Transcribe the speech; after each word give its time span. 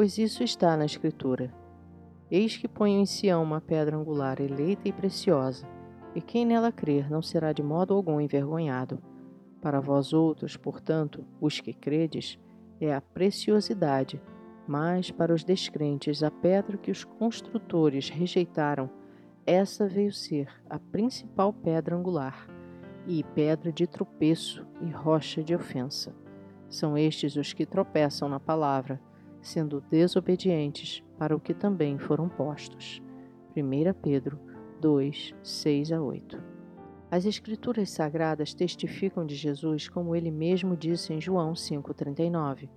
Pois 0.00 0.16
isso 0.16 0.42
está 0.42 0.78
na 0.78 0.86
Escritura. 0.86 1.52
Eis 2.30 2.56
que 2.56 2.66
ponho 2.66 3.00
em 3.00 3.04
Sião 3.04 3.42
uma 3.42 3.60
pedra 3.60 3.98
angular 3.98 4.40
eleita 4.40 4.88
e 4.88 4.92
preciosa, 4.94 5.68
e 6.14 6.22
quem 6.22 6.46
nela 6.46 6.72
crer 6.72 7.10
não 7.10 7.20
será 7.20 7.52
de 7.52 7.62
modo 7.62 7.92
algum 7.92 8.18
envergonhado. 8.18 8.98
Para 9.60 9.78
vós 9.78 10.14
outros, 10.14 10.56
portanto, 10.56 11.22
os 11.38 11.60
que 11.60 11.74
credes, 11.74 12.38
é 12.80 12.94
a 12.94 13.00
preciosidade, 13.02 14.18
mas 14.66 15.10
para 15.10 15.34
os 15.34 15.44
descrentes 15.44 16.22
a 16.22 16.30
pedra 16.30 16.78
que 16.78 16.90
os 16.90 17.04
construtores 17.04 18.08
rejeitaram, 18.08 18.88
essa 19.44 19.86
veio 19.86 20.14
ser 20.14 20.48
a 20.70 20.78
principal 20.78 21.52
pedra 21.52 21.94
angular, 21.94 22.48
e 23.06 23.22
pedra 23.22 23.70
de 23.70 23.86
tropeço 23.86 24.66
e 24.80 24.88
rocha 24.88 25.44
de 25.44 25.54
ofensa. 25.54 26.16
São 26.70 26.96
estes 26.96 27.36
os 27.36 27.52
que 27.52 27.66
tropeçam 27.66 28.30
na 28.30 28.40
palavra, 28.40 28.98
sendo 29.40 29.82
desobedientes 29.90 31.02
para 31.18 31.34
o 31.34 31.40
que 31.40 31.54
também 31.54 31.98
foram 31.98 32.28
postos. 32.28 33.02
1 33.56 33.92
Pedro 34.00 34.38
2, 34.80 35.34
6 35.42 35.92
a 35.92 36.00
8. 36.00 36.42
As 37.10 37.26
Escrituras 37.26 37.90
Sagradas 37.90 38.54
testificam 38.54 39.26
de 39.26 39.34
Jesus 39.34 39.88
como 39.88 40.14
ele 40.14 40.30
mesmo 40.30 40.76
disse 40.76 41.12
em 41.12 41.20
João 41.20 41.52
5,39. 41.52 42.68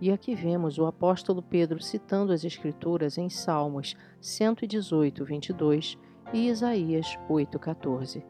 E 0.00 0.12
aqui 0.12 0.34
vemos 0.34 0.78
o 0.78 0.86
apóstolo 0.86 1.42
Pedro 1.42 1.82
citando 1.82 2.32
as 2.32 2.44
Escrituras 2.44 3.18
em 3.18 3.28
Salmos 3.28 3.96
118, 4.20 5.24
22 5.24 5.98
e 6.32 6.48
Isaías 6.48 7.18
8,14. 7.28 8.22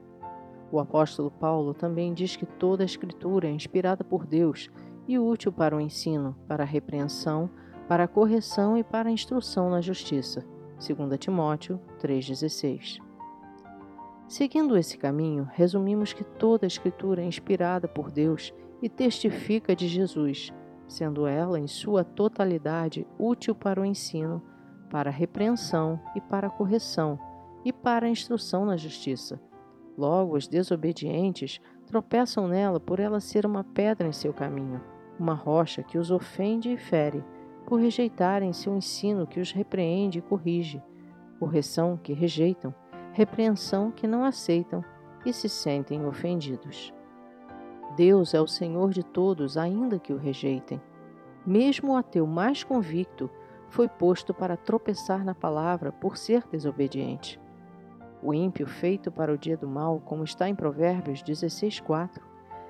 O 0.70 0.78
apóstolo 0.78 1.30
Paulo 1.30 1.74
também 1.74 2.14
diz 2.14 2.36
que 2.36 2.46
toda 2.46 2.84
a 2.84 2.86
Escritura 2.86 3.48
é 3.48 3.50
inspirada 3.50 4.04
por 4.04 4.24
Deus 4.26 4.70
e 5.06 5.18
útil 5.18 5.50
para 5.50 5.76
o 5.76 5.80
ensino, 5.80 6.36
para 6.46 6.62
a 6.62 6.66
repreensão, 6.66 7.50
para 7.88 8.04
a 8.04 8.08
correção 8.08 8.76
e 8.76 8.84
para 8.84 9.08
a 9.08 9.12
instrução 9.12 9.70
na 9.70 9.80
justiça. 9.80 10.44
2 10.76 11.18
Timóteo 11.18 11.80
3,16. 12.00 12.98
Seguindo 14.28 14.76
esse 14.76 14.98
caminho, 14.98 15.48
resumimos 15.54 16.12
que 16.12 16.22
toda 16.22 16.66
a 16.66 16.68
Escritura 16.68 17.22
é 17.22 17.24
inspirada 17.24 17.88
por 17.88 18.10
Deus 18.10 18.52
e 18.82 18.88
testifica 18.90 19.74
de 19.74 19.88
Jesus, 19.88 20.52
sendo 20.86 21.26
ela, 21.26 21.58
em 21.58 21.66
sua 21.66 22.04
totalidade, 22.04 23.06
útil 23.18 23.54
para 23.54 23.80
o 23.80 23.84
ensino, 23.84 24.42
para 24.90 25.08
a 25.08 25.12
repreensão 25.12 25.98
e 26.14 26.20
para 26.20 26.48
a 26.48 26.50
correção, 26.50 27.18
e 27.64 27.72
para 27.72 28.06
a 28.06 28.10
instrução 28.10 28.66
na 28.66 28.76
justiça. 28.76 29.40
Logo, 29.96 30.36
os 30.36 30.46
desobedientes 30.46 31.58
tropeçam 31.86 32.46
nela 32.46 32.78
por 32.78 33.00
ela 33.00 33.18
ser 33.18 33.46
uma 33.46 33.64
pedra 33.64 34.06
em 34.06 34.12
seu 34.12 34.32
caminho, 34.32 34.80
uma 35.18 35.34
rocha 35.34 35.82
que 35.82 35.98
os 35.98 36.10
ofende 36.10 36.70
e 36.70 36.76
fere, 36.76 37.24
por 37.68 37.78
rejeitarem 37.78 38.50
seu 38.54 38.74
ensino 38.74 39.26
que 39.26 39.38
os 39.38 39.52
repreende 39.52 40.20
e 40.20 40.22
corrige, 40.22 40.82
correção 41.38 41.98
que 41.98 42.14
rejeitam, 42.14 42.74
repreensão 43.12 43.90
que 43.90 44.06
não 44.06 44.24
aceitam 44.24 44.82
e 45.26 45.34
se 45.34 45.50
sentem 45.50 46.06
ofendidos. 46.06 46.94
Deus 47.94 48.32
é 48.32 48.40
o 48.40 48.46
Senhor 48.46 48.88
de 48.90 49.02
todos, 49.02 49.58
ainda 49.58 49.98
que 49.98 50.14
o 50.14 50.16
rejeitem. 50.16 50.80
Mesmo 51.44 51.92
o 51.92 51.96
ateu 51.96 52.26
mais 52.26 52.64
convicto 52.64 53.28
foi 53.68 53.86
posto 53.86 54.32
para 54.32 54.56
tropeçar 54.56 55.22
na 55.22 55.34
palavra 55.34 55.92
por 55.92 56.16
ser 56.16 56.44
desobediente. 56.50 57.38
O 58.22 58.32
ímpio 58.32 58.66
feito 58.66 59.12
para 59.12 59.32
o 59.32 59.36
dia 59.36 59.58
do 59.58 59.68
mal, 59.68 60.00
como 60.00 60.24
está 60.24 60.48
em 60.48 60.54
Provérbios 60.54 61.22
16:4, 61.22 62.22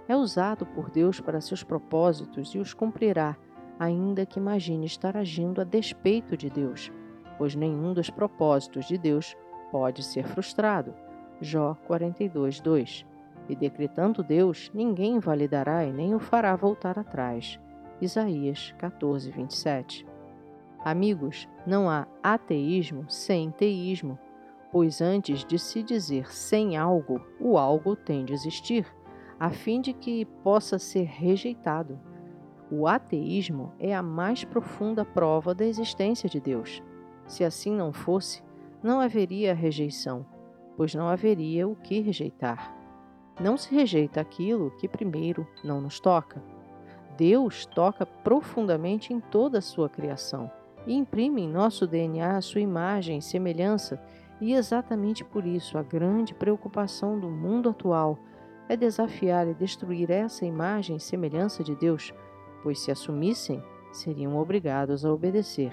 é 0.08 0.16
usado 0.16 0.66
por 0.66 0.90
Deus 0.90 1.20
para 1.20 1.40
seus 1.40 1.62
propósitos 1.62 2.52
e 2.54 2.58
os 2.58 2.74
cumprirá, 2.74 3.36
ainda 3.78 4.26
que 4.26 4.38
imagine 4.38 4.86
estar 4.86 5.16
agindo 5.16 5.60
a 5.60 5.64
despeito 5.64 6.36
de 6.36 6.50
Deus, 6.50 6.90
pois 7.36 7.54
nenhum 7.54 7.92
dos 7.92 8.10
propósitos 8.10 8.86
de 8.86 8.98
Deus 8.98 9.36
pode 9.70 10.02
ser 10.02 10.26
frustrado. 10.26 10.94
Jó 11.40 11.76
42:2. 11.86 13.06
E 13.48 13.56
decretando 13.56 14.22
Deus, 14.22 14.70
ninguém 14.74 15.16
invalidará 15.16 15.84
e 15.84 15.92
nem 15.92 16.14
o 16.14 16.18
fará 16.18 16.54
voltar 16.54 16.98
atrás. 16.98 17.58
Isaías 18.00 18.74
14:27. 18.78 20.06
Amigos, 20.84 21.48
não 21.66 21.88
há 21.88 22.06
ateísmo 22.22 23.08
sem 23.08 23.50
teísmo 23.50 24.18
pois 24.70 25.00
antes 25.00 25.44
de 25.44 25.58
se 25.58 25.82
dizer 25.82 26.32
sem 26.32 26.76
algo, 26.76 27.20
o 27.40 27.56
algo 27.56 27.96
tem 27.96 28.24
de 28.24 28.32
existir, 28.32 28.86
a 29.38 29.50
fim 29.50 29.80
de 29.80 29.92
que 29.92 30.24
possa 30.42 30.78
ser 30.78 31.04
rejeitado. 31.04 31.98
O 32.70 32.86
ateísmo 32.86 33.72
é 33.78 33.94
a 33.94 34.02
mais 34.02 34.44
profunda 34.44 35.04
prova 35.04 35.54
da 35.54 35.64
existência 35.64 36.28
de 36.28 36.40
Deus. 36.40 36.82
Se 37.26 37.42
assim 37.44 37.74
não 37.74 37.92
fosse, 37.92 38.42
não 38.82 39.00
haveria 39.00 39.54
rejeição, 39.54 40.26
pois 40.76 40.94
não 40.94 41.08
haveria 41.08 41.66
o 41.66 41.74
que 41.74 42.00
rejeitar. 42.00 42.76
Não 43.40 43.56
se 43.56 43.74
rejeita 43.74 44.20
aquilo 44.20 44.70
que 44.72 44.88
primeiro 44.88 45.46
não 45.64 45.80
nos 45.80 45.98
toca. 45.98 46.42
Deus 47.16 47.66
toca 47.66 48.04
profundamente 48.04 49.12
em 49.12 49.20
toda 49.20 49.58
a 49.58 49.62
sua 49.62 49.88
criação 49.88 50.50
e 50.86 50.94
imprime 50.94 51.42
em 51.42 51.48
nosso 51.48 51.86
DNA 51.86 52.36
a 52.36 52.40
sua 52.40 52.60
imagem 52.60 53.18
e 53.18 53.22
semelhança 53.22 54.00
e 54.40 54.52
exatamente 54.52 55.24
por 55.24 55.44
isso, 55.44 55.76
a 55.76 55.82
grande 55.82 56.32
preocupação 56.32 57.18
do 57.18 57.28
mundo 57.28 57.70
atual 57.70 58.18
é 58.68 58.76
desafiar 58.76 59.48
e 59.48 59.54
destruir 59.54 60.10
essa 60.10 60.44
imagem 60.44 60.96
e 60.96 61.00
semelhança 61.00 61.64
de 61.64 61.74
Deus, 61.74 62.12
pois 62.68 62.80
se 62.80 62.90
assumissem, 62.90 63.64
seriam 63.90 64.36
obrigados 64.36 65.02
a 65.02 65.10
obedecer. 65.10 65.72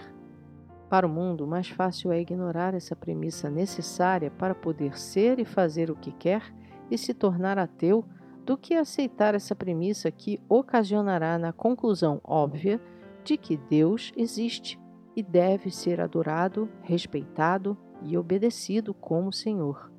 Para 0.89 1.05
o 1.05 1.09
mundo, 1.09 1.45
mais 1.45 1.67
fácil 1.67 2.09
é 2.09 2.21
ignorar 2.21 2.73
essa 2.73 2.95
premissa 2.95 3.49
necessária 3.49 4.31
para 4.31 4.55
poder 4.55 4.97
ser 4.97 5.37
e 5.37 5.43
fazer 5.43 5.91
o 5.91 5.95
que 5.97 6.13
quer 6.13 6.41
e 6.89 6.97
se 6.97 7.13
tornar 7.13 7.59
ateu 7.59 8.05
do 8.45 8.57
que 8.57 8.75
aceitar 8.75 9.35
essa 9.35 9.53
premissa 9.53 10.09
que 10.09 10.39
ocasionará 10.47 11.37
na 11.37 11.51
conclusão 11.51 12.21
óbvia 12.23 12.79
de 13.25 13.35
que 13.35 13.57
Deus 13.57 14.13
existe 14.15 14.79
e 15.17 15.21
deve 15.21 15.71
ser 15.71 15.99
adorado, 15.99 16.69
respeitado 16.81 17.77
e 18.03 18.17
obedecido 18.17 18.93
como 18.93 19.33
Senhor. 19.33 19.91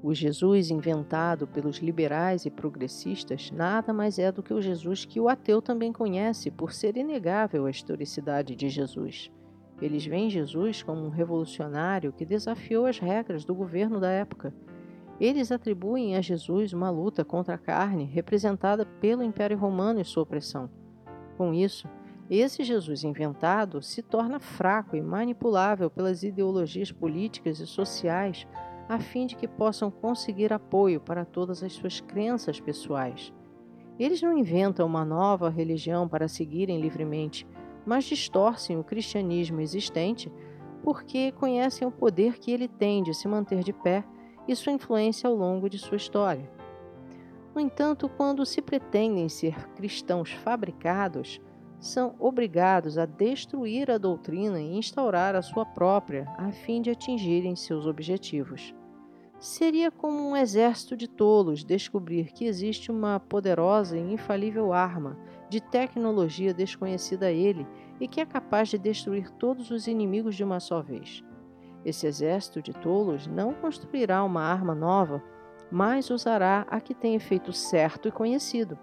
O 0.00 0.14
Jesus 0.14 0.70
inventado 0.70 1.46
pelos 1.46 1.78
liberais 1.78 2.46
e 2.46 2.50
progressistas 2.50 3.50
nada 3.50 3.92
mais 3.92 4.16
é 4.18 4.30
do 4.30 4.44
que 4.44 4.54
o 4.54 4.62
Jesus 4.62 5.04
que 5.04 5.18
o 5.18 5.28
ateu 5.28 5.60
também 5.60 5.92
conhece, 5.92 6.52
por 6.52 6.72
ser 6.72 6.96
inegável 6.96 7.66
a 7.66 7.70
historicidade 7.70 8.54
de 8.54 8.68
Jesus. 8.68 9.28
Eles 9.82 10.06
veem 10.06 10.30
Jesus 10.30 10.82
como 10.82 11.04
um 11.04 11.08
revolucionário 11.08 12.12
que 12.12 12.24
desafiou 12.24 12.86
as 12.86 12.98
regras 12.98 13.44
do 13.44 13.54
governo 13.54 13.98
da 13.98 14.10
época. 14.10 14.54
Eles 15.20 15.50
atribuem 15.50 16.16
a 16.16 16.20
Jesus 16.20 16.72
uma 16.72 16.90
luta 16.90 17.24
contra 17.24 17.56
a 17.56 17.58
carne 17.58 18.04
representada 18.04 18.86
pelo 19.00 19.24
Império 19.24 19.58
Romano 19.58 20.00
e 20.00 20.04
sua 20.04 20.22
opressão. 20.22 20.70
Com 21.36 21.52
isso, 21.52 21.88
esse 22.30 22.62
Jesus 22.62 23.02
inventado 23.02 23.82
se 23.82 24.02
torna 24.02 24.38
fraco 24.38 24.94
e 24.94 25.02
manipulável 25.02 25.90
pelas 25.90 26.22
ideologias 26.22 26.92
políticas 26.92 27.58
e 27.58 27.66
sociais 27.66 28.46
a 28.88 28.98
fim 28.98 29.26
de 29.26 29.36
que 29.36 29.46
possam 29.46 29.90
conseguir 29.90 30.52
apoio 30.52 31.00
para 31.00 31.24
todas 31.24 31.62
as 31.62 31.72
suas 31.74 32.00
crenças 32.00 32.58
pessoais. 32.58 33.32
Eles 33.98 34.22
não 34.22 34.36
inventam 34.36 34.86
uma 34.86 35.04
nova 35.04 35.50
religião 35.50 36.08
para 36.08 36.28
seguirem 36.28 36.80
livremente, 36.80 37.46
mas 37.84 38.04
distorcem 38.04 38.78
o 38.78 38.84
cristianismo 38.84 39.60
existente 39.60 40.32
porque 40.82 41.32
conhecem 41.32 41.86
o 41.86 41.90
poder 41.90 42.38
que 42.38 42.50
ele 42.50 42.68
tem 42.68 43.02
de 43.02 43.12
se 43.12 43.26
manter 43.28 43.62
de 43.62 43.72
pé 43.72 44.04
e 44.46 44.54
sua 44.54 44.72
influência 44.72 45.28
ao 45.28 45.34
longo 45.34 45.68
de 45.68 45.78
sua 45.78 45.96
história. 45.96 46.50
No 47.54 47.60
entanto, 47.60 48.08
quando 48.08 48.46
se 48.46 48.62
pretendem 48.62 49.28
ser 49.28 49.54
cristãos 49.74 50.30
fabricados, 50.32 51.40
são 51.80 52.14
obrigados 52.18 52.98
a 52.98 53.06
destruir 53.06 53.90
a 53.90 53.98
doutrina 53.98 54.60
e 54.60 54.76
instaurar 54.76 55.36
a 55.36 55.42
sua 55.42 55.64
própria, 55.64 56.26
a 56.36 56.50
fim 56.50 56.82
de 56.82 56.90
atingirem 56.90 57.54
seus 57.54 57.86
objetivos. 57.86 58.74
Seria 59.38 59.88
como 59.90 60.18
um 60.18 60.36
exército 60.36 60.96
de 60.96 61.06
tolos 61.06 61.62
descobrir 61.62 62.32
que 62.32 62.44
existe 62.44 62.90
uma 62.90 63.20
poderosa 63.20 63.96
e 63.96 64.12
infalível 64.12 64.72
arma 64.72 65.16
de 65.48 65.60
tecnologia 65.60 66.52
desconhecida 66.52 67.26
a 67.26 67.32
ele 67.32 67.64
e 68.00 68.08
que 68.08 68.20
é 68.20 68.26
capaz 68.26 68.68
de 68.68 68.78
destruir 68.78 69.30
todos 69.30 69.70
os 69.70 69.86
inimigos 69.86 70.34
de 70.34 70.42
uma 70.42 70.58
só 70.58 70.82
vez. 70.82 71.22
Esse 71.84 72.08
exército 72.08 72.60
de 72.60 72.72
tolos 72.72 73.28
não 73.28 73.54
construirá 73.54 74.24
uma 74.24 74.42
arma 74.42 74.74
nova, 74.74 75.22
mas 75.70 76.10
usará 76.10 76.66
a 76.68 76.80
que 76.80 76.92
tem 76.92 77.14
efeito 77.14 77.52
certo 77.52 78.08
e 78.08 78.10
conhecido 78.10 78.76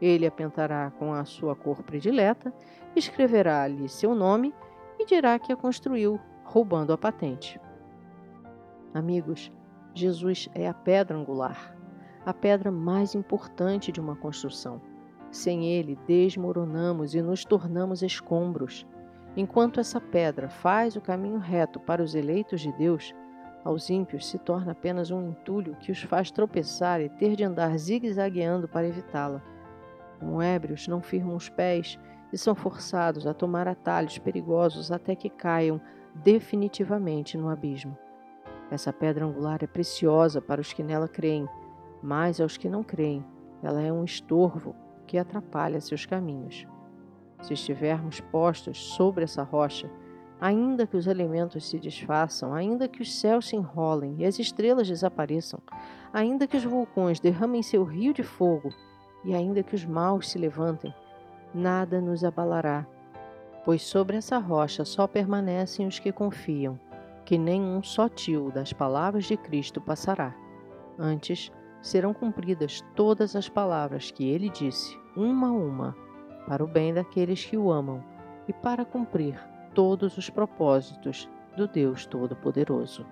ele 0.00 0.26
a 0.26 0.30
pintará 0.30 0.90
com 0.98 1.12
a 1.12 1.24
sua 1.24 1.54
cor 1.54 1.82
predileta, 1.82 2.52
escreverá 2.96 3.62
ali 3.62 3.88
seu 3.88 4.14
nome 4.14 4.54
e 4.98 5.04
dirá 5.04 5.38
que 5.38 5.52
a 5.52 5.56
construiu, 5.56 6.18
roubando 6.44 6.92
a 6.92 6.98
patente. 6.98 7.60
Amigos, 8.94 9.52
Jesus 9.94 10.48
é 10.54 10.68
a 10.68 10.74
pedra 10.74 11.16
angular, 11.16 11.76
a 12.24 12.32
pedra 12.32 12.70
mais 12.70 13.14
importante 13.14 13.92
de 13.92 14.00
uma 14.00 14.16
construção. 14.16 14.80
Sem 15.30 15.66
ele, 15.66 15.96
desmoronamos 16.06 17.14
e 17.14 17.22
nos 17.22 17.44
tornamos 17.44 18.02
escombros. 18.02 18.86
Enquanto 19.36 19.78
essa 19.78 20.00
pedra 20.00 20.48
faz 20.48 20.96
o 20.96 21.00
caminho 21.00 21.38
reto 21.38 21.78
para 21.78 22.02
os 22.02 22.16
eleitos 22.16 22.60
de 22.60 22.72
Deus, 22.72 23.14
aos 23.64 23.90
ímpios 23.90 24.26
se 24.26 24.38
torna 24.38 24.72
apenas 24.72 25.10
um 25.10 25.28
entulho 25.28 25.76
que 25.76 25.92
os 25.92 26.02
faz 26.02 26.30
tropeçar 26.30 27.00
e 27.00 27.08
ter 27.08 27.36
de 27.36 27.44
andar 27.44 27.76
zigue-zagueando 27.78 28.66
para 28.66 28.88
evitá-la. 28.88 29.42
Como 30.20 30.42
ébrios, 30.42 30.86
não 30.86 31.00
firmam 31.00 31.34
os 31.34 31.48
pés 31.48 31.98
e 32.30 32.36
são 32.36 32.54
forçados 32.54 33.26
a 33.26 33.32
tomar 33.32 33.66
atalhos 33.66 34.18
perigosos 34.18 34.92
até 34.92 35.16
que 35.16 35.30
caiam 35.30 35.80
definitivamente 36.14 37.38
no 37.38 37.48
abismo. 37.48 37.96
Essa 38.70 38.92
pedra 38.92 39.24
angular 39.24 39.60
é 39.62 39.66
preciosa 39.66 40.40
para 40.40 40.60
os 40.60 40.72
que 40.72 40.82
nela 40.82 41.08
creem, 41.08 41.48
mas 42.02 42.40
aos 42.40 42.56
que 42.56 42.68
não 42.68 42.84
creem, 42.84 43.24
ela 43.62 43.80
é 43.80 43.92
um 43.92 44.04
estorvo 44.04 44.76
que 45.06 45.18
atrapalha 45.18 45.80
seus 45.80 46.06
caminhos. 46.06 46.66
Se 47.42 47.54
estivermos 47.54 48.20
postos 48.20 48.78
sobre 48.94 49.24
essa 49.24 49.42
rocha, 49.42 49.90
ainda 50.40 50.86
que 50.86 50.96
os 50.96 51.06
elementos 51.06 51.68
se 51.68 51.78
desfaçam, 51.78 52.54
ainda 52.54 52.86
que 52.86 53.02
os 53.02 53.18
céus 53.18 53.48
se 53.48 53.56
enrolem 53.56 54.16
e 54.18 54.24
as 54.24 54.38
estrelas 54.38 54.86
desapareçam, 54.86 55.60
ainda 56.12 56.46
que 56.46 56.56
os 56.56 56.64
vulcões 56.64 57.18
derramem 57.18 57.62
seu 57.62 57.82
rio 57.82 58.12
de 58.12 58.22
fogo 58.22 58.70
e 59.24 59.34
ainda 59.34 59.62
que 59.62 59.74
os 59.74 59.84
maus 59.84 60.30
se 60.30 60.38
levantem, 60.38 60.94
nada 61.54 62.00
nos 62.00 62.24
abalará, 62.24 62.86
pois 63.64 63.82
sobre 63.82 64.16
essa 64.16 64.38
rocha 64.38 64.84
só 64.84 65.06
permanecem 65.06 65.86
os 65.86 65.98
que 65.98 66.12
confiam, 66.12 66.78
que 67.24 67.36
nenhum 67.36 67.82
só 67.82 68.08
tio 68.08 68.50
das 68.50 68.72
palavras 68.72 69.24
de 69.24 69.36
Cristo 69.36 69.80
passará. 69.80 70.34
Antes, 70.98 71.52
serão 71.82 72.12
cumpridas 72.12 72.84
todas 72.94 73.34
as 73.34 73.48
palavras 73.48 74.10
que 74.10 74.28
ele 74.28 74.48
disse, 74.50 74.98
uma 75.16 75.48
a 75.48 75.52
uma, 75.52 75.96
para 76.46 76.64
o 76.64 76.66
bem 76.66 76.92
daqueles 76.92 77.44
que 77.44 77.56
o 77.56 77.70
amam 77.70 78.02
e 78.48 78.52
para 78.52 78.84
cumprir 78.84 79.38
todos 79.74 80.16
os 80.18 80.28
propósitos 80.28 81.28
do 81.56 81.66
Deus 81.68 82.06
Todo-Poderoso. 82.06 83.06